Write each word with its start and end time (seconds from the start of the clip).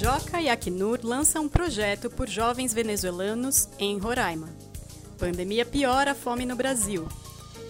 Joca 0.00 0.40
e 0.40 0.48
Acnur 0.48 0.98
lançam 1.02 1.44
um 1.44 1.48
projeto 1.48 2.08
por 2.08 2.26
jovens 2.26 2.72
venezuelanos 2.72 3.68
em 3.78 3.98
Roraima. 3.98 4.48
Pandemia 5.18 5.66
piora 5.66 6.12
a 6.12 6.14
fome 6.14 6.46
no 6.46 6.56
Brasil. 6.56 7.06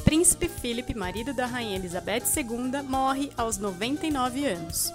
Príncipe 0.05 0.49
Philip, 0.49 0.95
marido 0.95 1.35
da 1.35 1.45
rainha 1.45 1.75
Elizabeth 1.75 2.23
II, 2.37 2.83
morre 2.85 3.33
aos 3.37 3.59
99 3.59 4.47
anos. 4.47 4.93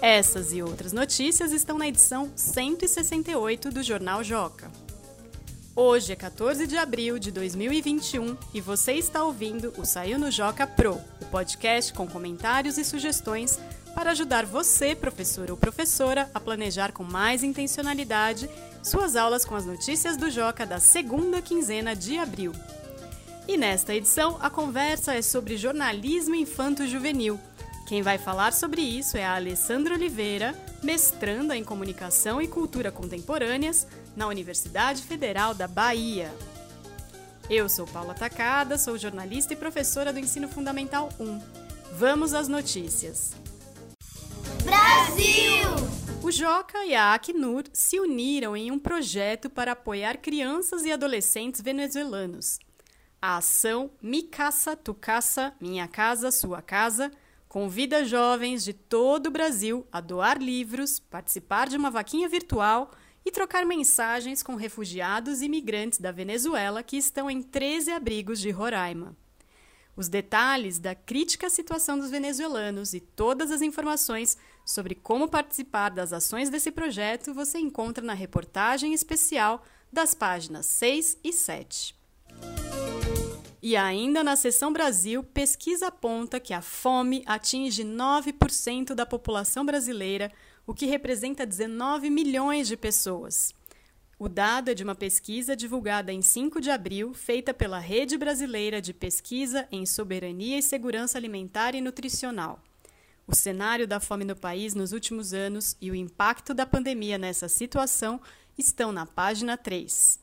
Essas 0.00 0.54
e 0.54 0.62
outras 0.62 0.94
notícias 0.94 1.52
estão 1.52 1.76
na 1.76 1.86
edição 1.86 2.32
168 2.34 3.70
do 3.70 3.82
Jornal 3.82 4.24
Joca. 4.24 4.70
Hoje 5.76 6.14
é 6.14 6.16
14 6.16 6.66
de 6.66 6.78
abril 6.78 7.18
de 7.18 7.30
2021 7.30 8.38
e 8.54 8.60
você 8.62 8.94
está 8.94 9.22
ouvindo 9.22 9.70
o 9.76 9.84
Saiu 9.84 10.18
no 10.18 10.30
Joca 10.30 10.66
Pro, 10.66 10.94
o 11.20 11.26
podcast 11.26 11.92
com 11.92 12.06
comentários 12.06 12.78
e 12.78 12.84
sugestões 12.84 13.58
para 13.94 14.12
ajudar 14.12 14.46
você, 14.46 14.94
professor 14.94 15.50
ou 15.50 15.56
professora, 15.56 16.30
a 16.34 16.40
planejar 16.40 16.92
com 16.92 17.04
mais 17.04 17.42
intencionalidade 17.42 18.48
suas 18.82 19.16
aulas 19.16 19.44
com 19.44 19.54
as 19.54 19.66
notícias 19.66 20.16
do 20.16 20.30
Joca 20.30 20.64
da 20.64 20.78
segunda 20.80 21.42
quinzena 21.42 21.94
de 21.94 22.18
abril. 22.18 22.52
E 23.46 23.56
nesta 23.56 23.94
edição, 23.94 24.38
a 24.40 24.48
conversa 24.48 25.14
é 25.14 25.22
sobre 25.22 25.56
jornalismo 25.56 26.34
infanto-juvenil. 26.34 27.38
Quem 27.86 28.02
vai 28.02 28.18
falar 28.18 28.52
sobre 28.52 28.80
isso 28.80 29.16
é 29.16 29.24
a 29.24 29.34
Alessandra 29.34 29.94
Oliveira, 29.94 30.54
mestranda 30.82 31.56
em 31.56 31.64
Comunicação 31.64 32.40
e 32.40 32.46
Cultura 32.46 32.92
Contemporâneas 32.92 33.86
na 34.14 34.28
Universidade 34.28 35.02
Federal 35.02 35.52
da 35.54 35.66
Bahia. 35.66 36.32
Eu 37.50 37.68
sou 37.68 37.84
Paula 37.86 38.14
Tacada, 38.14 38.78
sou 38.78 38.96
jornalista 38.96 39.52
e 39.52 39.56
professora 39.56 40.12
do 40.12 40.20
Ensino 40.20 40.48
Fundamental 40.48 41.08
1. 41.18 41.40
Vamos 41.98 42.32
às 42.32 42.46
notícias. 42.46 43.32
Brasil! 44.90 45.70
O 46.20 46.32
Joca 46.32 46.84
e 46.84 46.96
a 46.96 47.14
Acnur 47.14 47.62
se 47.72 48.00
uniram 48.00 48.56
em 48.56 48.72
um 48.72 48.78
projeto 48.78 49.48
para 49.48 49.72
apoiar 49.72 50.16
crianças 50.16 50.84
e 50.84 50.90
adolescentes 50.90 51.60
venezuelanos. 51.60 52.58
A 53.22 53.36
ação 53.36 53.92
Mi 54.02 54.24
Casa, 54.24 54.74
Tu 54.74 54.92
Casa, 54.94 55.52
Minha 55.60 55.86
Casa, 55.86 56.32
Sua 56.32 56.60
Casa 56.60 57.12
convida 57.48 58.04
jovens 58.04 58.64
de 58.64 58.72
todo 58.72 59.28
o 59.28 59.30
Brasil 59.30 59.86
a 59.92 60.00
doar 60.00 60.42
livros, 60.42 60.98
participar 60.98 61.68
de 61.68 61.76
uma 61.76 61.90
vaquinha 61.90 62.28
virtual 62.28 62.90
e 63.24 63.30
trocar 63.30 63.64
mensagens 63.64 64.42
com 64.42 64.56
refugiados 64.56 65.40
e 65.40 65.44
imigrantes 65.44 66.00
da 66.00 66.10
Venezuela 66.10 66.82
que 66.82 66.96
estão 66.96 67.30
em 67.30 67.40
13 67.42 67.92
abrigos 67.92 68.40
de 68.40 68.50
Roraima. 68.50 69.16
Os 69.96 70.08
detalhes 70.08 70.78
da 70.78 70.94
crítica 70.94 71.50
situação 71.50 71.98
dos 71.98 72.10
venezuelanos 72.10 72.94
e 72.94 73.00
todas 73.00 73.50
as 73.50 73.60
informações 73.60 74.36
sobre 74.70 74.94
como 74.94 75.28
participar 75.28 75.90
das 75.90 76.12
ações 76.12 76.48
desse 76.48 76.70
projeto 76.70 77.34
você 77.34 77.58
encontra 77.58 78.04
na 78.04 78.14
reportagem 78.14 78.94
especial 78.94 79.64
das 79.92 80.14
páginas 80.14 80.66
6 80.66 81.18
e 81.24 81.32
7. 81.32 81.94
E 83.62 83.76
ainda 83.76 84.24
na 84.24 84.36
seção 84.36 84.72
Brasil, 84.72 85.22
pesquisa 85.22 85.88
aponta 85.88 86.40
que 86.40 86.54
a 86.54 86.62
fome 86.62 87.22
atinge 87.26 87.84
9% 87.84 88.94
da 88.94 89.04
população 89.04 89.66
brasileira, 89.66 90.32
o 90.66 90.72
que 90.72 90.86
representa 90.86 91.44
19 91.44 92.08
milhões 92.08 92.68
de 92.68 92.76
pessoas. 92.76 93.52
O 94.18 94.28
dado 94.28 94.70
é 94.70 94.74
de 94.74 94.84
uma 94.84 94.94
pesquisa 94.94 95.56
divulgada 95.56 96.12
em 96.12 96.22
5 96.22 96.60
de 96.60 96.70
abril, 96.70 97.12
feita 97.12 97.52
pela 97.52 97.78
Rede 97.78 98.16
Brasileira 98.16 98.80
de 98.80 98.94
Pesquisa 98.94 99.66
em 99.72 99.84
Soberania 99.84 100.58
e 100.58 100.62
Segurança 100.62 101.18
Alimentar 101.18 101.74
e 101.74 101.80
Nutricional. 101.80 102.62
O 103.30 103.34
cenário 103.36 103.86
da 103.86 104.00
fome 104.00 104.24
no 104.24 104.34
país 104.34 104.74
nos 104.74 104.90
últimos 104.90 105.32
anos 105.32 105.76
e 105.80 105.88
o 105.88 105.94
impacto 105.94 106.52
da 106.52 106.66
pandemia 106.66 107.16
nessa 107.16 107.48
situação 107.48 108.20
estão 108.58 108.90
na 108.90 109.06
página 109.06 109.56
3. 109.56 110.18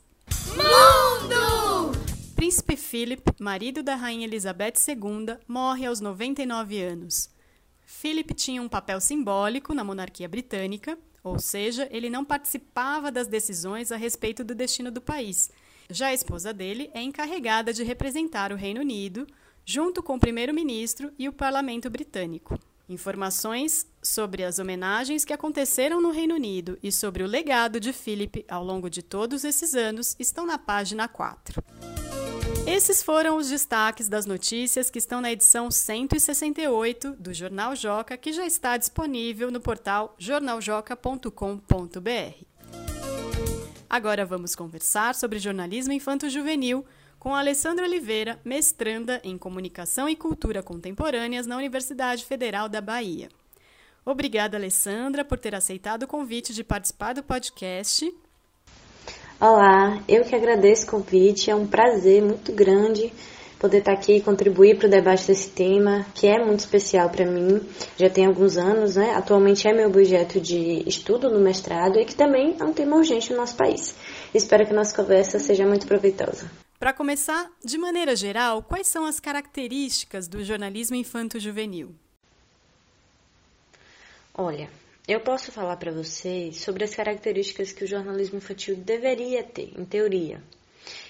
Mundo! 0.50 1.98
Príncipe 2.36 2.76
Philip, 2.76 3.24
marido 3.40 3.82
da 3.82 3.96
rainha 3.96 4.28
Elizabeth 4.28 4.74
II, 4.86 5.38
morre 5.48 5.86
aos 5.86 6.02
99 6.02 6.82
anos. 6.82 7.30
Philip 7.86 8.34
tinha 8.34 8.62
um 8.62 8.68
papel 8.68 9.00
simbólico 9.00 9.74
na 9.74 9.86
monarquia 9.86 10.28
britânica, 10.28 11.00
ou 11.24 11.40
seja, 11.40 11.88
ele 11.90 12.10
não 12.10 12.26
participava 12.26 13.10
das 13.10 13.28
decisões 13.28 13.90
a 13.90 13.96
respeito 13.96 14.44
do 14.44 14.54
destino 14.54 14.92
do 14.92 15.00
país. 15.00 15.50
Já 15.90 16.08
a 16.08 16.14
esposa 16.14 16.52
dele 16.52 16.92
é 16.94 17.02
encarregada 17.02 17.72
de 17.72 17.86
representar 17.86 18.52
o 18.52 18.58
Reino 18.58 18.82
Unido, 18.82 19.26
junto 19.66 20.04
com 20.04 20.16
o 20.16 20.20
primeiro-ministro 20.20 21.10
e 21.18 21.30
o 21.30 21.34
parlamento 21.34 21.90
britânico. 21.90 22.60
Informações 22.90 23.86
sobre 24.02 24.46
as 24.46 24.60
homenagens 24.60 25.26
que 25.26 25.34
aconteceram 25.34 26.00
no 26.00 26.10
Reino 26.10 26.36
Unido 26.36 26.80
e 26.82 26.90
sobre 26.90 27.22
o 27.22 27.28
legado 27.28 27.82
de 27.82 27.92
Philip 27.92 28.46
ao 28.48 28.64
longo 28.64 28.90
de 28.90 29.02
todos 29.02 29.44
esses 29.44 29.76
anos 29.76 30.16
estão 30.18 30.46
na 30.46 30.58
página 30.58 31.06
4. 31.06 31.62
Esses 32.66 33.04
foram 33.04 33.38
os 33.38 33.50
destaques 33.50 34.08
das 34.08 34.26
notícias 34.26 34.90
que 34.90 35.00
estão 35.00 35.20
na 35.20 35.32
edição 35.32 35.70
168 35.70 37.12
do 37.20 37.34
Jornal 37.34 37.76
Joca, 37.76 38.18
que 38.18 38.32
já 38.32 38.46
está 38.46 38.78
disponível 38.78 39.52
no 39.52 39.60
portal 39.60 40.16
jornaljoca.com.br. 40.18 42.46
Agora 43.90 44.26
vamos 44.26 44.56
conversar 44.56 45.16
sobre 45.16 45.40
jornalismo 45.40 45.94
infanto-juvenil 45.94 46.86
com 47.20 47.36
Alessandra 47.36 47.86
Oliveira, 47.86 48.40
mestranda 48.44 49.20
em 49.24 49.38
Comunicação 49.38 50.08
e 50.08 50.16
Cultura 50.16 50.64
Contemporâneas 50.64 51.48
na 51.48 51.58
Universidade 51.58 52.26
Federal 52.26 52.70
da 52.70 52.82
Bahia. 52.82 53.30
Obrigada, 54.06 54.58
Alessandra, 54.58 55.26
por 55.26 55.38
ter 55.38 55.54
aceitado 55.54 56.04
o 56.04 56.08
convite 56.08 56.54
de 56.54 56.64
participar 56.64 57.14
do 57.14 57.24
podcast. 57.24 58.10
Olá, 59.40 60.02
eu 60.08 60.24
que 60.24 60.36
agradeço 60.36 60.88
o 60.88 60.92
convite, 60.92 61.52
é 61.52 61.56
um 61.56 61.68
prazer 61.68 62.22
muito 62.22 62.52
grande 62.54 63.12
poder 63.60 63.80
estar 63.80 63.94
aqui 63.94 64.18
e 64.18 64.22
contribuir 64.22 64.78
para 64.78 64.88
o 64.88 64.90
debate 64.90 65.28
desse 65.28 65.50
tema, 65.50 66.06
que 66.14 66.28
é 66.28 66.44
muito 66.44 66.60
especial 66.60 67.10
para 67.10 67.26
mim, 67.26 67.62
já 67.98 68.10
tem 68.10 68.26
alguns 68.26 68.58
anos, 68.58 68.96
né? 68.96 69.14
Atualmente 69.16 69.68
é 69.68 69.74
meu 69.74 69.88
objeto 69.88 70.40
de 70.40 70.84
estudo 70.88 71.30
no 71.30 71.40
mestrado 71.40 72.00
e 72.00 72.06
que 72.06 72.16
também 72.16 72.56
é 72.60 72.64
um 72.64 72.74
tema 72.74 72.96
urgente 72.96 73.32
no 73.32 73.38
nosso 73.38 73.56
país. 73.56 73.96
Espero 74.34 74.66
que 74.66 74.74
a 74.74 74.76
nossa 74.76 74.96
conversa 74.96 75.40
seja 75.40 75.66
muito 75.66 75.88
proveitosa. 75.88 76.50
Para 76.80 76.94
começar, 76.94 77.52
de 77.66 77.76
maneira 77.76 78.16
geral, 78.16 78.62
quais 78.62 78.86
são 78.86 79.04
as 79.04 79.20
características 79.20 80.28
do 80.28 80.44
jornalismo 80.44 80.96
infanto-juvenil? 80.96 81.96
Olha, 84.32 84.70
eu 85.08 85.20
posso 85.20 85.52
falar 85.52 85.78
para 85.78 85.92
vocês 85.92 86.58
sobre 86.58 86.84
as 86.84 86.94
características 86.94 87.72
que 87.72 87.84
o 87.84 87.88
jornalismo 87.88 88.38
infantil 88.38 88.76
deveria 88.76 89.44
ter, 89.44 89.74
em 89.76 89.84
teoria. 89.84 90.40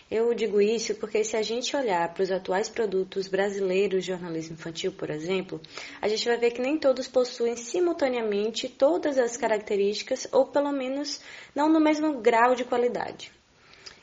Eu 0.09 0.33
digo 0.33 0.61
isso 0.61 0.95
porque 0.95 1.21
se 1.25 1.35
a 1.35 1.41
gente 1.41 1.75
olhar 1.75 2.13
para 2.13 2.23
os 2.23 2.31
atuais 2.31 2.69
produtos 2.69 3.27
brasileiros 3.27 4.05
de 4.05 4.11
jornalismo 4.11 4.53
infantil, 4.53 4.93
por 4.93 5.09
exemplo, 5.09 5.59
a 6.01 6.07
gente 6.07 6.25
vai 6.25 6.37
ver 6.37 6.51
que 6.51 6.61
nem 6.61 6.77
todos 6.77 7.09
possuem 7.09 7.57
simultaneamente 7.57 8.69
todas 8.69 9.17
as 9.17 9.35
características, 9.35 10.29
ou 10.31 10.45
pelo 10.45 10.71
menos 10.71 11.19
não 11.53 11.67
no 11.67 11.81
mesmo 11.81 12.21
grau 12.21 12.55
de 12.55 12.63
qualidade. 12.63 13.35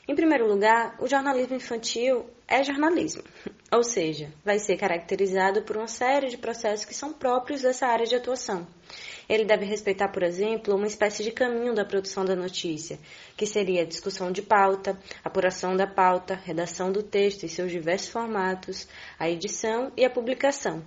Em 0.07 0.13
primeiro 0.13 0.47
lugar, 0.47 0.95
o 0.99 1.07
jornalismo 1.07 1.55
infantil 1.55 2.27
é 2.47 2.63
jornalismo, 2.63 3.23
ou 3.73 3.83
seja, 3.83 4.31
vai 4.43 4.59
ser 4.59 4.77
caracterizado 4.77 5.63
por 5.63 5.77
uma 5.77 5.87
série 5.87 6.27
de 6.27 6.37
processos 6.37 6.85
que 6.85 6.93
são 6.93 7.11
próprios 7.11 7.63
dessa 7.63 7.87
área 7.87 8.05
de 8.05 8.15
atuação. 8.15 8.67
Ele 9.27 9.43
deve 9.43 9.65
respeitar, 9.65 10.09
por 10.09 10.21
exemplo, 10.21 10.75
uma 10.75 10.85
espécie 10.85 11.23
de 11.23 11.31
caminho 11.31 11.73
da 11.73 11.83
produção 11.83 12.23
da 12.23 12.35
notícia, 12.35 12.99
que 13.35 13.47
seria 13.47 13.81
a 13.81 13.85
discussão 13.85 14.31
de 14.31 14.43
pauta, 14.43 14.95
apuração 15.23 15.75
da 15.75 15.87
pauta, 15.87 16.35
redação 16.35 16.91
do 16.91 17.01
texto 17.01 17.43
em 17.43 17.47
seus 17.47 17.71
diversos 17.71 18.09
formatos, 18.09 18.87
a 19.17 19.27
edição 19.27 19.91
e 19.97 20.05
a 20.05 20.09
publicação. 20.09 20.83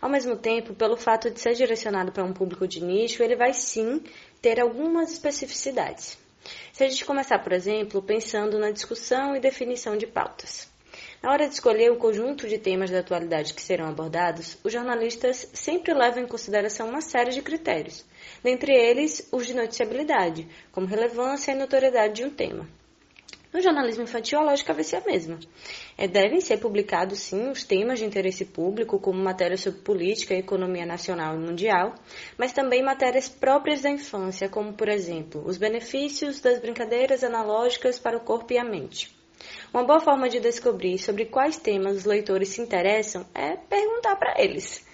Ao 0.00 0.08
mesmo 0.08 0.36
tempo, 0.36 0.74
pelo 0.74 0.96
fato 0.96 1.30
de 1.30 1.38
ser 1.38 1.52
direcionado 1.52 2.12
para 2.12 2.24
um 2.24 2.32
público 2.32 2.66
de 2.66 2.82
nicho, 2.82 3.22
ele 3.22 3.36
vai 3.36 3.52
sim 3.52 4.02
ter 4.40 4.58
algumas 4.58 5.12
especificidades. 5.12 6.23
Se 6.72 6.84
a 6.84 6.88
gente 6.88 7.04
começar, 7.04 7.38
por 7.38 7.52
exemplo, 7.52 8.02
pensando 8.02 8.58
na 8.58 8.70
discussão 8.70 9.34
e 9.36 9.40
definição 9.40 9.96
de 9.96 10.06
pautas. 10.06 10.72
Na 11.22 11.32
hora 11.32 11.48
de 11.48 11.54
escolher 11.54 11.90
o 11.90 11.96
conjunto 11.96 12.46
de 12.46 12.58
temas 12.58 12.90
da 12.90 12.98
atualidade 12.98 13.54
que 13.54 13.62
serão 13.62 13.88
abordados, 13.88 14.58
os 14.62 14.72
jornalistas 14.72 15.48
sempre 15.54 15.94
levam 15.94 16.22
em 16.22 16.26
consideração 16.28 16.88
uma 16.88 17.00
série 17.00 17.30
de 17.30 17.40
critérios, 17.40 18.04
dentre 18.42 18.72
eles 18.72 19.26
os 19.32 19.46
de 19.46 19.54
noticiabilidade, 19.54 20.46
como 20.70 20.86
relevância 20.86 21.52
e 21.52 21.54
notoriedade 21.54 22.14
de 22.14 22.24
um 22.24 22.30
tema. 22.30 22.68
No 23.54 23.60
jornalismo 23.60 24.02
infantil, 24.02 24.40
a 24.40 24.42
lógica 24.42 24.74
vai 24.74 24.82
ser 24.82 24.96
a 24.96 25.04
mesma. 25.04 25.38
É, 25.96 26.08
devem 26.08 26.40
ser 26.40 26.58
publicados, 26.58 27.20
sim, 27.20 27.50
os 27.50 27.62
temas 27.62 28.00
de 28.00 28.04
interesse 28.04 28.44
público, 28.44 28.98
como 28.98 29.22
matérias 29.22 29.60
sobre 29.60 29.78
política 29.78 30.34
economia 30.34 30.84
nacional 30.84 31.36
e 31.36 31.38
mundial, 31.38 31.94
mas 32.36 32.52
também 32.52 32.82
matérias 32.82 33.28
próprias 33.28 33.82
da 33.82 33.90
infância, 33.90 34.48
como, 34.48 34.72
por 34.72 34.88
exemplo, 34.88 35.40
os 35.46 35.56
benefícios 35.56 36.40
das 36.40 36.58
brincadeiras 36.58 37.22
analógicas 37.22 37.96
para 37.96 38.16
o 38.16 38.24
corpo 38.24 38.52
e 38.52 38.58
a 38.58 38.64
mente. 38.64 39.14
Uma 39.72 39.84
boa 39.84 40.00
forma 40.00 40.28
de 40.28 40.40
descobrir 40.40 40.98
sobre 40.98 41.26
quais 41.26 41.56
temas 41.56 41.98
os 41.98 42.04
leitores 42.04 42.48
se 42.48 42.60
interessam 42.60 43.24
é 43.32 43.56
perguntar 43.56 44.16
para 44.16 44.34
eles. 44.42 44.84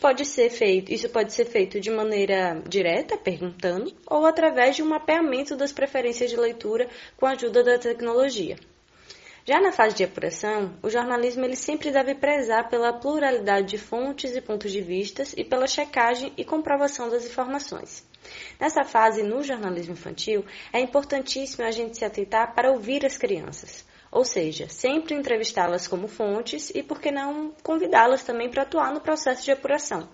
Pode 0.00 0.24
ser 0.24 0.50
feito, 0.50 0.92
isso 0.92 1.08
pode 1.10 1.32
ser 1.32 1.44
feito 1.44 1.78
de 1.78 1.90
maneira 1.90 2.62
direta, 2.66 3.18
perguntando, 3.18 3.92
ou 4.06 4.24
através 4.24 4.74
de 4.74 4.82
um 4.82 4.88
mapeamento 4.88 5.54
das 5.54 5.72
preferências 5.72 6.30
de 6.30 6.36
leitura 6.36 6.88
com 7.16 7.26
a 7.26 7.32
ajuda 7.32 7.62
da 7.62 7.78
tecnologia. 7.78 8.56
Já 9.44 9.60
na 9.60 9.72
fase 9.72 9.96
de 9.96 10.04
apuração, 10.04 10.74
o 10.82 10.90
jornalismo 10.90 11.44
ele 11.44 11.56
sempre 11.56 11.90
deve 11.90 12.14
prezar 12.14 12.68
pela 12.68 12.92
pluralidade 12.92 13.68
de 13.68 13.78
fontes 13.78 14.36
e 14.36 14.40
pontos 14.40 14.70
de 14.70 14.80
vistas 14.80 15.34
e 15.36 15.44
pela 15.44 15.66
checagem 15.66 16.32
e 16.36 16.44
comprovação 16.44 17.08
das 17.08 17.24
informações. 17.26 18.06
Nessa 18.60 18.84
fase, 18.84 19.22
no 19.22 19.42
jornalismo 19.42 19.94
infantil, 19.94 20.44
é 20.72 20.80
importantíssimo 20.80 21.64
a 21.64 21.70
gente 21.70 21.96
se 21.96 22.04
atentar 22.04 22.54
para 22.54 22.70
ouvir 22.70 23.04
as 23.04 23.16
crianças, 23.16 23.84
ou 24.10 24.24
seja, 24.24 24.68
sempre 24.68 25.14
entrevistá-las 25.14 25.86
como 25.86 26.08
fontes 26.08 26.70
e, 26.74 26.82
por 26.82 27.00
que 27.00 27.10
não, 27.10 27.52
convidá-las 27.62 28.24
também 28.24 28.50
para 28.50 28.62
atuar 28.62 28.92
no 28.92 29.00
processo 29.00 29.44
de 29.44 29.52
apuração. 29.52 30.08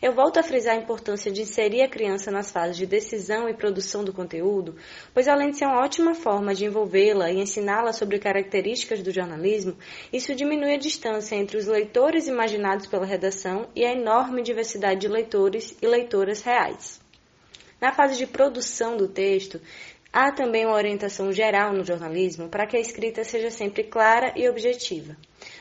Eu 0.00 0.12
volto 0.12 0.38
a 0.38 0.42
frisar 0.42 0.74
a 0.74 0.80
importância 0.80 1.30
de 1.30 1.42
inserir 1.42 1.82
a 1.82 1.88
criança 1.88 2.30
nas 2.30 2.50
fases 2.50 2.76
de 2.76 2.86
decisão 2.86 3.48
e 3.48 3.54
produção 3.54 4.04
do 4.04 4.12
conteúdo, 4.12 4.76
pois 5.12 5.26
além 5.26 5.50
de 5.50 5.58
ser 5.58 5.66
uma 5.66 5.82
ótima 5.82 6.14
forma 6.14 6.54
de 6.54 6.64
envolvê-la 6.64 7.30
e 7.30 7.40
ensiná-la 7.40 7.92
sobre 7.92 8.18
características 8.18 9.02
do 9.02 9.10
jornalismo, 9.10 9.76
isso 10.12 10.34
diminui 10.34 10.74
a 10.74 10.78
distância 10.78 11.34
entre 11.34 11.56
os 11.56 11.66
leitores 11.66 12.28
imaginados 12.28 12.86
pela 12.86 13.04
redação 13.04 13.68
e 13.74 13.84
a 13.84 13.92
enorme 13.92 14.42
diversidade 14.42 15.00
de 15.00 15.08
leitores 15.08 15.76
e 15.82 15.86
leitoras 15.86 16.42
reais. 16.42 17.00
Na 17.80 17.92
fase 17.92 18.16
de 18.16 18.26
produção 18.26 18.96
do 18.96 19.06
texto, 19.06 19.60
Há 20.10 20.32
também 20.32 20.64
uma 20.64 20.74
orientação 20.74 21.30
geral 21.30 21.74
no 21.74 21.84
jornalismo 21.84 22.48
para 22.48 22.66
que 22.66 22.78
a 22.78 22.80
escrita 22.80 23.22
seja 23.24 23.50
sempre 23.50 23.84
clara 23.84 24.32
e 24.34 24.48
objetiva. 24.48 25.14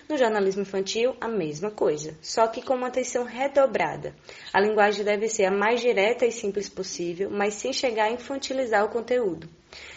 No 0.08 0.18
jornalismo 0.18 0.62
infantil, 0.62 1.18
a 1.20 1.28
mesma 1.28 1.70
coisa, 1.70 2.18
só 2.22 2.48
que 2.48 2.62
com 2.62 2.74
uma 2.76 2.88
atenção 2.88 3.26
redobrada. 3.26 4.16
A 4.54 4.62
linguagem 4.62 5.04
deve 5.04 5.28
ser 5.28 5.46
a 5.46 5.52
mais 5.52 5.82
direta 5.82 6.26
e 6.26 6.32
simples 6.32 6.70
possível, 6.70 7.30
mas 7.30 7.56
sem 7.56 7.74
chegar 7.74 8.06
a 8.06 8.12
infantilizar 8.12 8.86
o 8.86 8.90
conteúdo. 8.90 9.50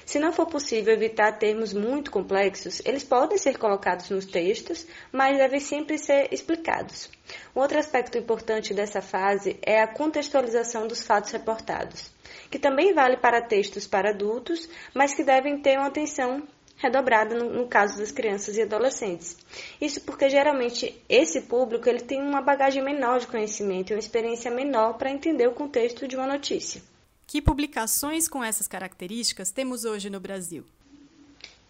Se 0.05 0.19
não 0.19 0.32
for 0.32 0.47
possível 0.47 0.93
evitar 0.93 1.38
termos 1.38 1.73
muito 1.73 2.11
complexos, 2.11 2.82
eles 2.85 3.05
podem 3.05 3.38
ser 3.38 3.56
colocados 3.56 4.11
nos 4.11 4.26
textos, 4.26 4.85
mas 5.12 5.38
devem 5.38 5.61
sempre 5.61 5.96
ser 5.96 6.29
explicados. 6.32 7.08
Um 7.55 7.61
outro 7.61 7.79
aspecto 7.79 8.19
importante 8.19 8.75
dessa 8.75 9.00
fase 9.00 9.61
é 9.62 9.81
a 9.81 9.87
contextualização 9.87 10.88
dos 10.88 11.03
fatos 11.03 11.31
reportados 11.31 12.11
que 12.50 12.59
também 12.59 12.93
vale 12.93 13.17
para 13.17 13.43
textos 13.43 13.87
para 13.87 14.11
adultos, 14.11 14.69
mas 14.94 15.15
que 15.15 15.25
devem 15.25 15.61
ter 15.61 15.79
uma 15.79 15.88
atenção 15.88 16.43
redobrada 16.77 17.35
no, 17.35 17.50
no, 17.50 17.69
caso 17.69 17.99
das 17.99 18.11
crianças 18.11 18.56
e 18.56 18.62
adolescentes. 18.62 19.37
Isso 19.81 20.00
porque 20.00 20.31
geralmente 20.31 21.00
esse 21.09 21.43
público 21.43 21.88
ele 21.88 22.00
tem 22.00 22.21
uma 22.21 22.41
bagagem 22.41 22.82
menor 22.82 23.21
de 23.21 23.27
conhecimento 23.27 23.91
e 23.91 23.94
uma 23.94 24.00
experiência 24.00 24.50
menor 24.50 24.94
para 24.94 25.11
entender 25.11 25.47
o 25.47 25.55
contexto 25.55 26.09
de 26.09 26.17
uma 26.17 26.27
notícia. 26.27 26.82
Que 27.27 27.41
publicações 27.41 28.27
com 28.27 28.43
essas 28.43 28.67
características 28.67 29.53
temos 29.53 29.85
hoje 29.85 30.11
no 30.11 30.19
Brasil? 30.19 30.65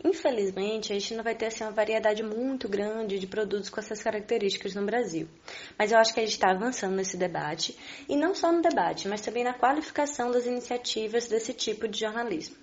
Infelizmente, 0.02 0.93
a 0.93 0.99
gente 0.99 1.14
não 1.14 1.23
vai 1.23 1.35
ter 1.35 1.47
assim, 1.47 1.62
uma 1.62 1.73
variedade 1.73 2.23
muito 2.23 2.69
grande 2.69 3.19
de 3.19 3.26
produtos 3.26 3.69
com 3.69 3.81
essas 3.81 4.02
características 4.02 4.75
no 4.75 4.85
Brasil. 4.85 5.29
Mas 5.79 5.93
eu 5.93 5.99
acho 5.99 6.14
que 6.14 6.20
a 6.20 6.23
gente 6.23 6.32
está 6.32 6.50
avançando 6.50 6.97
nesse 6.97 7.19
debate, 7.19 7.76
e 8.08 8.17
não 8.17 8.35
só 8.35 8.50
no 8.50 8.62
debate, 8.62 9.06
mas 9.08 9.20
também 9.20 9.44
na 9.44 9.52
qualificação 9.52 10.31
das 10.31 10.47
iniciativas 10.47 11.29
desse 11.29 11.52
tipo 11.52 11.87
de 11.87 12.00
jornalismo. 12.00 12.56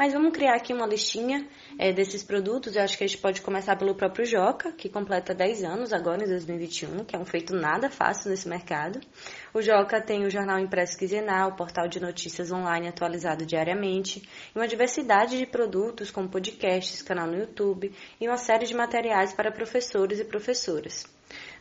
Mas 0.00 0.14
vamos 0.14 0.32
criar 0.32 0.54
aqui 0.54 0.72
uma 0.72 0.86
listinha 0.86 1.46
é, 1.78 1.92
desses 1.92 2.24
produtos. 2.24 2.74
Eu 2.74 2.82
acho 2.82 2.96
que 2.96 3.04
a 3.04 3.06
gente 3.06 3.20
pode 3.20 3.42
começar 3.42 3.76
pelo 3.76 3.94
próprio 3.94 4.24
Joca, 4.24 4.72
que 4.72 4.88
completa 4.88 5.34
10 5.34 5.62
anos 5.62 5.92
agora, 5.92 6.24
em 6.24 6.26
2021, 6.26 7.04
que 7.04 7.14
é 7.14 7.18
um 7.18 7.26
feito 7.26 7.54
nada 7.54 7.90
fácil 7.90 8.30
nesse 8.30 8.48
mercado. 8.48 8.98
O 9.52 9.60
Joca 9.60 10.00
tem 10.00 10.24
o 10.24 10.30
jornal 10.30 10.58
impresso 10.58 10.96
quinzenal, 10.96 11.54
portal 11.54 11.86
de 11.86 12.00
notícias 12.00 12.50
online 12.50 12.88
atualizado 12.88 13.44
diariamente, 13.44 14.26
e 14.56 14.58
uma 14.58 14.66
diversidade 14.66 15.36
de 15.36 15.44
produtos 15.44 16.10
como 16.10 16.30
podcasts, 16.30 17.02
canal 17.02 17.26
no 17.26 17.36
YouTube 17.36 17.92
e 18.18 18.26
uma 18.26 18.38
série 18.38 18.64
de 18.64 18.74
materiais 18.74 19.34
para 19.34 19.52
professores 19.52 20.18
e 20.18 20.24
professoras. 20.24 21.04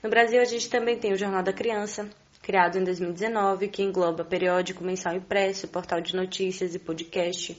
No 0.01 0.09
Brasil, 0.09 0.39
a 0.39 0.45
gente 0.45 0.69
também 0.69 0.97
tem 0.97 1.11
o 1.11 1.17
Jornal 1.17 1.43
da 1.43 1.51
Criança, 1.51 2.09
criado 2.41 2.77
em 2.77 2.83
2019, 2.83 3.67
que 3.67 3.83
engloba 3.83 4.23
periódico 4.23 4.83
mensal 4.83 5.15
impresso, 5.15 5.67
portal 5.67 6.01
de 6.01 6.15
notícias 6.15 6.73
e 6.73 6.79
podcast. 6.79 7.57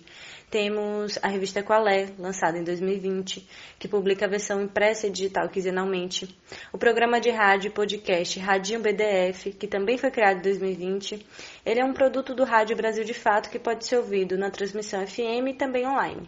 Temos 0.51 1.17
a 1.23 1.29
revista 1.29 1.63
Qualé, 1.63 2.09
lançada 2.19 2.59
em 2.59 2.65
2020, 2.65 3.49
que 3.79 3.87
publica 3.87 4.27
a 4.27 4.29
versão 4.29 4.61
impressa 4.61 5.07
e 5.07 5.11
digital 5.11 5.49
quinzenalmente. 5.49 6.37
O 6.73 6.79
programa 6.79 7.21
de 7.21 7.31
rádio 7.31 7.69
e 7.69 7.71
podcast 7.71 8.41
Radinho 8.41 8.81
BDF, 8.81 9.53
que 9.53 9.69
também 9.69 9.97
foi 9.97 10.11
criado 10.11 10.39
em 10.39 10.43
2020. 10.43 11.25
Ele 11.65 11.81
é 11.81 11.85
um 11.85 11.93
produto 11.93 12.35
do 12.35 12.43
Rádio 12.43 12.77
Brasil 12.77 13.05
de 13.05 13.15
Fato 13.15 13.49
que 13.49 13.61
pode 13.61 13.87
ser 13.87 13.99
ouvido 13.99 14.37
na 14.37 14.51
transmissão 14.51 15.07
FM 15.07 15.51
e 15.51 15.55
também 15.55 15.87
online. 15.87 16.27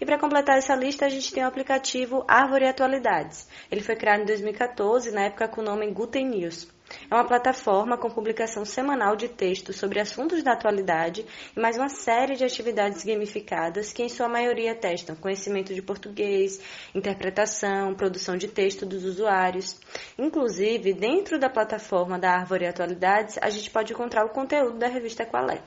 E 0.00 0.04
para 0.04 0.18
completar 0.18 0.58
essa 0.58 0.74
lista, 0.74 1.06
a 1.06 1.08
gente 1.08 1.32
tem 1.32 1.44
o 1.44 1.46
aplicativo 1.46 2.24
Árvore 2.26 2.66
Atualidades. 2.66 3.46
Ele 3.70 3.82
foi 3.82 3.94
criado 3.94 4.22
em 4.22 4.26
2014, 4.26 5.12
na 5.12 5.26
época 5.26 5.46
com 5.46 5.60
o 5.60 5.64
nome 5.64 5.88
Guten 5.92 6.26
News. 6.26 6.66
É 7.10 7.14
uma 7.14 7.24
plataforma 7.24 7.96
com 7.96 8.10
publicação 8.10 8.64
semanal 8.64 9.16
de 9.16 9.28
textos 9.28 9.76
sobre 9.76 10.00
assuntos 10.00 10.42
da 10.42 10.52
atualidade 10.52 11.24
e 11.56 11.60
mais 11.60 11.76
uma 11.76 11.88
série 11.88 12.36
de 12.36 12.44
atividades 12.44 13.04
gamificadas 13.04 13.92
que, 13.92 14.02
em 14.02 14.08
sua 14.08 14.28
maioria, 14.28 14.74
testam 14.74 15.16
conhecimento 15.16 15.74
de 15.74 15.82
português, 15.82 16.60
interpretação, 16.94 17.94
produção 17.94 18.36
de 18.36 18.48
texto 18.48 18.84
dos 18.84 19.04
usuários. 19.04 19.80
Inclusive, 20.18 20.92
dentro 20.92 21.38
da 21.38 21.48
plataforma 21.48 22.18
da 22.18 22.32
Árvore 22.32 22.66
Atualidades, 22.66 23.38
a 23.40 23.50
gente 23.50 23.70
pode 23.70 23.92
encontrar 23.92 24.24
o 24.24 24.30
conteúdo 24.30 24.78
da 24.78 24.88
revista 24.88 25.24
Qualé. 25.24 25.62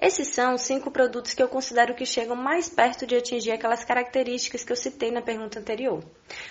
Esses 0.00 0.28
são 0.28 0.54
os 0.54 0.62
cinco 0.62 0.92
produtos 0.92 1.34
que 1.34 1.42
eu 1.42 1.48
considero 1.48 1.92
que 1.92 2.06
chegam 2.06 2.36
mais 2.36 2.68
perto 2.68 3.04
de 3.04 3.16
atingir 3.16 3.50
aquelas 3.50 3.84
características 3.84 4.62
que 4.62 4.70
eu 4.70 4.76
citei 4.76 5.10
na 5.10 5.20
pergunta 5.20 5.58
anterior. 5.58 6.04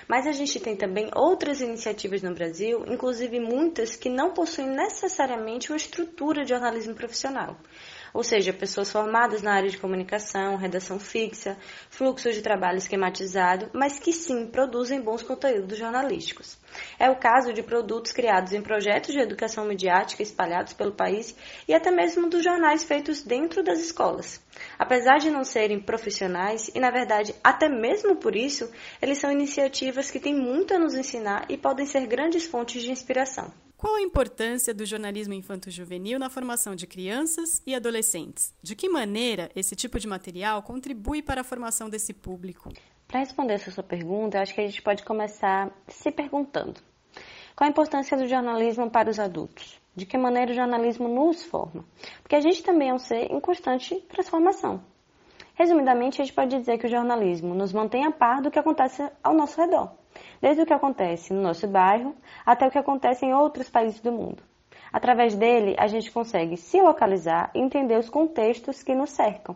Mas 0.05 0.27
a 0.27 0.33
gente 0.33 0.59
tem 0.59 0.75
também 0.75 1.09
outras 1.15 1.61
iniciativas 1.61 2.21
no 2.21 2.33
Brasil, 2.33 2.83
inclusive 2.87 3.39
muitas 3.39 3.95
que 3.95 4.09
não 4.09 4.33
possuem 4.33 4.67
necessariamente 4.67 5.71
uma 5.71 5.77
estrutura 5.77 6.43
de 6.43 6.49
jornalismo 6.49 6.93
profissional 6.93 7.57
ou 8.13 8.23
seja, 8.23 8.53
pessoas 8.53 8.91
formadas 8.91 9.41
na 9.41 9.53
área 9.53 9.69
de 9.69 9.77
comunicação, 9.77 10.55
redação 10.55 10.99
fixa, 10.99 11.57
fluxo 11.89 12.31
de 12.31 12.41
trabalho 12.41 12.77
esquematizado, 12.77 13.69
mas 13.73 13.99
que 13.99 14.11
sim 14.11 14.47
produzem 14.47 15.01
bons 15.01 15.23
conteúdos 15.23 15.77
jornalísticos. 15.77 16.57
É 16.99 17.09
o 17.09 17.15
caso 17.15 17.53
de 17.53 17.63
produtos 17.63 18.11
criados 18.11 18.53
em 18.53 18.61
projetos 18.61 19.13
de 19.13 19.19
educação 19.19 19.65
midiática 19.65 20.23
espalhados 20.23 20.73
pelo 20.73 20.91
país 20.91 21.35
e 21.67 21.73
até 21.73 21.91
mesmo 21.91 22.29
dos 22.29 22.43
jornais 22.43 22.83
feitos 22.83 23.21
dentro 23.21 23.63
das 23.63 23.79
escolas. 23.79 24.41
Apesar 24.77 25.17
de 25.17 25.29
não 25.29 25.43
serem 25.43 25.79
profissionais, 25.79 26.69
e 26.73 26.79
na 26.79 26.91
verdade 26.91 27.35
até 27.43 27.69
mesmo 27.69 28.15
por 28.15 28.35
isso, 28.35 28.71
eles 29.01 29.17
são 29.17 29.31
iniciativas 29.31 30.11
que 30.11 30.19
têm 30.19 30.35
muito 30.35 30.73
a 30.73 30.79
nos 30.79 30.95
ensinar 30.95 31.45
e 31.49 31.57
podem 31.57 31.85
ser 31.85 32.05
grandes 32.07 32.45
fontes 32.45 32.81
de 32.81 32.91
inspiração. 32.91 33.51
Qual 33.77 33.93
a 33.93 34.01
importância 34.01 34.73
do 34.73 34.87
jornalismo 34.87 35.35
infanto-juvenil 35.35 36.17
na 36.17 36.31
formação 36.31 36.73
de 36.73 36.87
crianças 36.87 37.61
e 37.63 37.75
adolescentes? 37.75 38.51
De 38.59 38.75
que 38.75 38.89
maneira 38.89 39.51
esse 39.55 39.75
tipo 39.75 39.99
de 39.99 40.07
material 40.07 40.63
contribui 40.63 41.21
para 41.21 41.41
a 41.41 41.43
formação 41.43 41.87
desse 41.87 42.11
público? 42.11 42.73
Para 43.07 43.19
responder 43.19 43.53
essa 43.53 43.69
sua 43.69 43.83
pergunta, 43.83 44.41
acho 44.41 44.55
que 44.55 44.61
a 44.61 44.65
gente 44.65 44.81
pode 44.81 45.03
começar 45.03 45.71
se 45.87 46.11
perguntando: 46.11 46.81
qual 47.55 47.67
a 47.67 47.69
importância 47.69 48.17
do 48.17 48.27
jornalismo 48.27 48.89
para 48.89 49.11
os 49.11 49.19
adultos? 49.19 49.79
De 49.95 50.07
que 50.07 50.17
maneira 50.17 50.51
o 50.51 50.55
jornalismo 50.55 51.07
nos 51.07 51.43
forma? 51.43 51.85
Porque 52.23 52.35
a 52.35 52.41
gente 52.41 52.63
também 52.63 52.89
é 52.89 52.93
um 52.95 52.99
ser 52.99 53.31
em 53.31 53.39
constante 53.39 53.95
transformação. 54.09 54.83
Resumidamente, 55.53 56.19
a 56.19 56.25
gente 56.25 56.33
pode 56.33 56.57
dizer 56.57 56.79
que 56.79 56.87
o 56.87 56.89
jornalismo 56.89 57.53
nos 57.53 57.71
mantém 57.71 58.07
a 58.07 58.11
par 58.11 58.41
do 58.41 58.49
que 58.49 58.57
acontece 58.57 59.07
ao 59.23 59.35
nosso 59.35 59.61
redor 59.61 59.91
desde 60.41 60.61
o 60.61 60.65
que 60.65 60.73
acontece 60.73 61.33
no 61.33 61.41
nosso 61.41 61.67
bairro 61.67 62.15
até 62.45 62.67
o 62.67 62.71
que 62.71 62.77
acontece 62.77 63.25
em 63.25 63.33
outros 63.33 63.69
países 63.69 63.99
do 63.99 64.11
mundo. 64.11 64.43
Através 64.91 65.35
dele, 65.35 65.75
a 65.77 65.87
gente 65.87 66.11
consegue 66.11 66.57
se 66.57 66.81
localizar 66.81 67.51
e 67.53 67.59
entender 67.59 67.97
os 67.97 68.09
contextos 68.09 68.83
que 68.83 68.95
nos 68.95 69.11
cercam. 69.11 69.55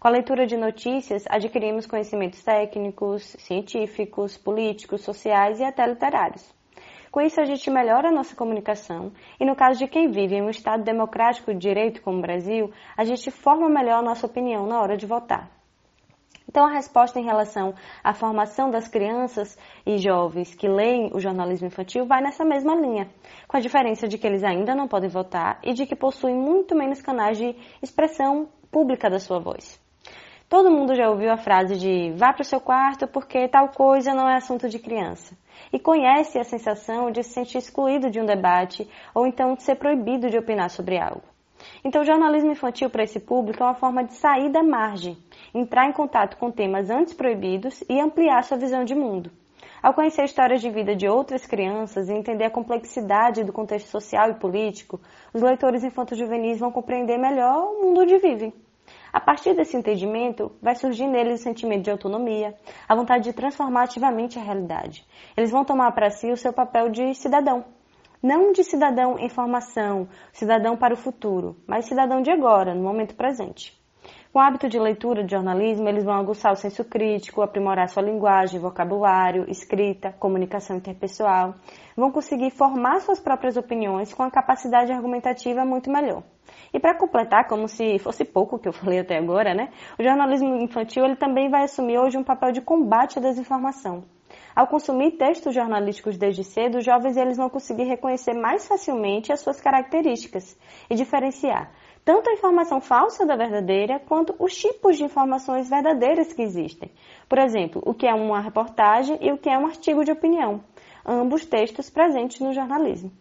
Com 0.00 0.08
a 0.08 0.10
leitura 0.10 0.46
de 0.46 0.56
notícias, 0.56 1.24
adquirimos 1.28 1.86
conhecimentos 1.86 2.42
técnicos, 2.42 3.36
científicos, 3.38 4.36
políticos, 4.36 5.02
sociais 5.02 5.60
e 5.60 5.64
até 5.64 5.86
literários. 5.86 6.52
Com 7.12 7.20
isso, 7.20 7.40
a 7.40 7.44
gente 7.44 7.70
melhora 7.70 8.08
a 8.08 8.12
nossa 8.12 8.34
comunicação 8.34 9.12
e, 9.38 9.44
no 9.44 9.54
caso 9.54 9.78
de 9.78 9.86
quem 9.86 10.10
vive 10.10 10.34
em 10.34 10.42
um 10.42 10.50
Estado 10.50 10.82
democrático 10.82 11.52
de 11.52 11.60
direito 11.60 12.02
como 12.02 12.18
o 12.18 12.22
Brasil, 12.22 12.72
a 12.96 13.04
gente 13.04 13.30
forma 13.30 13.68
melhor 13.68 13.98
a 13.98 14.02
nossa 14.02 14.26
opinião 14.26 14.66
na 14.66 14.80
hora 14.80 14.96
de 14.96 15.06
votar. 15.06 15.61
Então, 16.52 16.66
a 16.66 16.72
resposta 16.72 17.18
em 17.18 17.24
relação 17.24 17.74
à 18.04 18.12
formação 18.12 18.70
das 18.70 18.86
crianças 18.86 19.56
e 19.86 19.96
jovens 19.96 20.54
que 20.54 20.68
leem 20.68 21.10
o 21.14 21.18
jornalismo 21.18 21.66
infantil 21.66 22.04
vai 22.04 22.20
nessa 22.20 22.44
mesma 22.44 22.74
linha, 22.74 23.08
com 23.48 23.56
a 23.56 23.60
diferença 23.60 24.06
de 24.06 24.18
que 24.18 24.26
eles 24.26 24.44
ainda 24.44 24.74
não 24.74 24.86
podem 24.86 25.08
votar 25.08 25.58
e 25.62 25.72
de 25.72 25.86
que 25.86 25.96
possuem 25.96 26.36
muito 26.36 26.76
menos 26.76 27.00
canais 27.00 27.38
de 27.38 27.56
expressão 27.82 28.50
pública 28.70 29.08
da 29.08 29.18
sua 29.18 29.38
voz. 29.38 29.80
Todo 30.46 30.70
mundo 30.70 30.94
já 30.94 31.08
ouviu 31.08 31.32
a 31.32 31.38
frase 31.38 31.78
de 31.78 32.12
vá 32.18 32.34
para 32.34 32.42
o 32.42 32.44
seu 32.44 32.60
quarto 32.60 33.08
porque 33.08 33.48
tal 33.48 33.70
coisa 33.70 34.12
não 34.12 34.28
é 34.28 34.36
assunto 34.36 34.68
de 34.68 34.78
criança. 34.78 35.34
E 35.72 35.78
conhece 35.78 36.38
a 36.38 36.44
sensação 36.44 37.10
de 37.10 37.22
se 37.22 37.30
sentir 37.30 37.56
excluído 37.56 38.10
de 38.10 38.20
um 38.20 38.26
debate 38.26 38.86
ou 39.14 39.26
então 39.26 39.54
de 39.54 39.62
ser 39.62 39.76
proibido 39.76 40.28
de 40.28 40.36
opinar 40.36 40.68
sobre 40.68 41.00
algo. 41.00 41.31
Então, 41.84 42.02
o 42.02 42.04
jornalismo 42.04 42.52
infantil 42.52 42.88
para 42.88 43.02
esse 43.02 43.18
público 43.18 43.62
é 43.62 43.66
uma 43.66 43.74
forma 43.74 44.04
de 44.04 44.14
sair 44.14 44.50
da 44.50 44.62
margem, 44.62 45.16
entrar 45.52 45.88
em 45.88 45.92
contato 45.92 46.36
com 46.36 46.50
temas 46.50 46.88
antes 46.90 47.12
proibidos 47.12 47.82
e 47.88 48.00
ampliar 48.00 48.44
sua 48.44 48.56
visão 48.56 48.84
de 48.84 48.94
mundo. 48.94 49.32
Ao 49.82 49.92
conhecer 49.92 50.24
histórias 50.24 50.60
de 50.60 50.70
vida 50.70 50.94
de 50.94 51.08
outras 51.08 51.44
crianças 51.44 52.08
e 52.08 52.12
entender 52.12 52.44
a 52.44 52.50
complexidade 52.50 53.42
do 53.42 53.52
contexto 53.52 53.88
social 53.88 54.30
e 54.30 54.34
político, 54.34 55.00
os 55.34 55.42
leitores 55.42 55.82
infanto-juvenis 55.82 56.60
vão 56.60 56.70
compreender 56.70 57.18
melhor 57.18 57.64
o 57.64 57.82
mundo 57.82 58.02
onde 58.02 58.16
vivem. 58.18 58.54
A 59.12 59.20
partir 59.20 59.54
desse 59.54 59.76
entendimento, 59.76 60.52
vai 60.62 60.76
surgir 60.76 61.08
neles 61.08 61.40
o 61.40 61.42
sentimento 61.42 61.82
de 61.82 61.90
autonomia, 61.90 62.54
a 62.88 62.94
vontade 62.94 63.24
de 63.24 63.32
transformar 63.32 63.82
ativamente 63.82 64.38
a 64.38 64.42
realidade. 64.42 65.04
Eles 65.36 65.50
vão 65.50 65.64
tomar 65.64 65.90
para 65.92 66.10
si 66.10 66.30
o 66.30 66.36
seu 66.36 66.52
papel 66.52 66.88
de 66.88 67.12
cidadão. 67.16 67.64
Não 68.22 68.52
de 68.52 68.62
cidadão 68.62 69.18
em 69.18 69.28
formação, 69.28 70.08
cidadão 70.32 70.76
para 70.76 70.94
o 70.94 70.96
futuro, 70.96 71.56
mas 71.66 71.86
cidadão 71.86 72.22
de 72.22 72.30
agora, 72.30 72.72
no 72.72 72.80
momento 72.80 73.16
presente. 73.16 73.76
Com 74.32 74.38
o 74.38 74.42
hábito 74.42 74.68
de 74.68 74.78
leitura 74.78 75.24
de 75.24 75.32
jornalismo, 75.32 75.88
eles 75.88 76.04
vão 76.04 76.14
aguçar 76.14 76.52
o 76.52 76.56
senso 76.56 76.84
crítico, 76.84 77.42
aprimorar 77.42 77.88
sua 77.88 78.04
linguagem, 78.04 78.60
vocabulário, 78.60 79.44
escrita, 79.50 80.12
comunicação 80.12 80.76
interpessoal, 80.76 81.56
vão 81.96 82.12
conseguir 82.12 82.52
formar 82.52 83.00
suas 83.00 83.18
próprias 83.18 83.56
opiniões 83.56 84.14
com 84.14 84.22
a 84.22 84.30
capacidade 84.30 84.92
argumentativa 84.92 85.64
muito 85.64 85.90
melhor. 85.90 86.22
E 86.72 86.78
para 86.78 86.96
completar, 86.96 87.48
como 87.48 87.66
se 87.66 87.98
fosse 87.98 88.24
pouco 88.24 88.56
que 88.56 88.68
eu 88.68 88.72
falei 88.72 89.00
até 89.00 89.18
agora, 89.18 89.52
né? 89.52 89.70
O 89.98 90.02
jornalismo 90.02 90.54
infantil 90.62 91.04
ele 91.04 91.16
também 91.16 91.50
vai 91.50 91.64
assumir 91.64 91.98
hoje 91.98 92.16
um 92.16 92.24
papel 92.24 92.52
de 92.52 92.60
combate 92.60 93.18
à 93.18 93.20
desinformação. 93.20 94.04
Ao 94.54 94.66
consumir 94.66 95.12
textos 95.12 95.54
jornalísticos 95.54 96.16
desde 96.16 96.44
cedo, 96.44 96.78
os 96.78 96.84
jovens 96.84 97.16
eles 97.16 97.36
vão 97.36 97.48
conseguir 97.48 97.84
reconhecer 97.84 98.34
mais 98.34 98.66
facilmente 98.66 99.32
as 99.32 99.40
suas 99.40 99.60
características 99.60 100.56
e 100.90 100.94
diferenciar 100.94 101.72
tanto 102.04 102.28
a 102.28 102.32
informação 102.32 102.80
falsa 102.80 103.24
da 103.24 103.36
verdadeira 103.36 104.00
quanto 104.00 104.34
os 104.38 104.54
tipos 104.54 104.96
de 104.96 105.04
informações 105.04 105.68
verdadeiras 105.68 106.32
que 106.32 106.42
existem. 106.42 106.90
Por 107.28 107.38
exemplo, 107.38 107.82
o 107.84 107.94
que 107.94 108.06
é 108.06 108.14
uma 108.14 108.40
reportagem 108.40 109.18
e 109.20 109.30
o 109.32 109.38
que 109.38 109.48
é 109.48 109.56
um 109.56 109.66
artigo 109.66 110.04
de 110.04 110.10
opinião, 110.10 110.62
ambos 111.06 111.46
textos 111.46 111.88
presentes 111.88 112.40
no 112.40 112.52
jornalismo. 112.52 113.12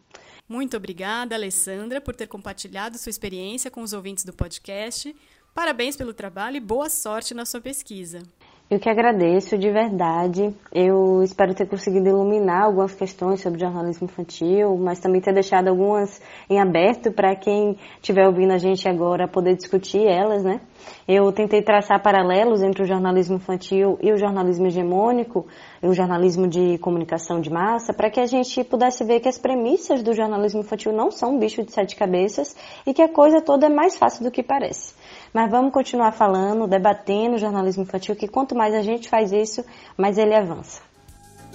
Muito 0.49 0.75
obrigada, 0.75 1.35
Alessandra, 1.35 2.01
por 2.01 2.15
ter 2.15 2.27
compartilhado 2.27 2.97
sua 2.97 3.09
experiência 3.09 3.71
com 3.71 3.81
os 3.81 3.93
ouvintes 3.93 4.25
do 4.25 4.33
podcast. 4.33 5.15
Parabéns 5.53 5.95
pelo 5.95 6.13
trabalho 6.13 6.57
e 6.57 6.59
boa 6.59 6.89
sorte 6.89 7.33
na 7.33 7.45
sua 7.45 7.61
pesquisa. 7.61 8.23
Eu 8.71 8.79
que 8.79 8.89
agradeço 8.89 9.57
de 9.57 9.69
verdade. 9.69 10.55
Eu 10.73 11.21
espero 11.23 11.53
ter 11.53 11.67
conseguido 11.67 12.07
iluminar 12.07 12.63
algumas 12.63 12.95
questões 12.95 13.41
sobre 13.41 13.59
jornalismo 13.59 14.05
infantil, 14.05 14.77
mas 14.77 14.97
também 14.97 15.19
ter 15.19 15.33
deixado 15.33 15.67
algumas 15.67 16.21
em 16.49 16.57
aberto 16.57 17.11
para 17.11 17.35
quem 17.35 17.75
estiver 17.97 18.25
ouvindo 18.25 18.53
a 18.53 18.57
gente 18.57 18.87
agora 18.87 19.27
poder 19.27 19.57
discutir 19.57 20.07
elas, 20.07 20.45
né? 20.45 20.61
Eu 21.05 21.29
tentei 21.33 21.61
traçar 21.61 22.01
paralelos 22.01 22.61
entre 22.61 22.83
o 22.83 22.85
jornalismo 22.85 23.35
infantil 23.35 23.99
e 24.01 24.09
o 24.13 24.17
jornalismo 24.17 24.67
hegemônico, 24.67 25.45
e 25.83 25.87
o 25.87 25.93
jornalismo 25.93 26.47
de 26.47 26.77
comunicação 26.77 27.41
de 27.41 27.49
massa, 27.49 27.93
para 27.93 28.09
que 28.09 28.21
a 28.21 28.25
gente 28.25 28.63
pudesse 28.63 29.03
ver 29.03 29.19
que 29.19 29.27
as 29.27 29.37
premissas 29.37 30.01
do 30.01 30.13
jornalismo 30.13 30.61
infantil 30.61 30.93
não 30.93 31.11
são 31.11 31.35
um 31.35 31.39
bicho 31.39 31.61
de 31.61 31.73
sete 31.73 31.97
cabeças 31.97 32.55
e 32.87 32.93
que 32.93 33.01
a 33.01 33.09
coisa 33.09 33.41
toda 33.41 33.65
é 33.65 33.69
mais 33.69 33.97
fácil 33.97 34.23
do 34.23 34.31
que 34.31 34.41
parece. 34.41 34.93
Mas 35.33 35.49
vamos 35.49 35.73
continuar 35.73 36.11
falando, 36.11 36.67
debatendo 36.67 37.35
o 37.35 37.39
jornalismo 37.39 37.83
infantil, 37.83 38.15
que 38.15 38.27
quanto 38.27 38.55
mais 38.55 38.73
a 38.73 38.81
gente 38.81 39.09
faz 39.09 39.31
isso, 39.31 39.63
mais 39.97 40.17
ele 40.17 40.35
avança. 40.35 40.81